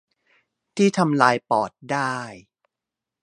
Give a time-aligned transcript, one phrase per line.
[0.75, 2.13] ที่ทำลายปอดได้